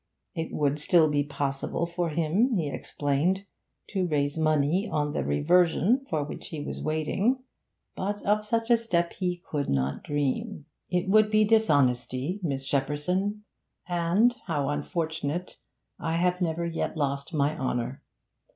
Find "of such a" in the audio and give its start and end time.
8.25-8.77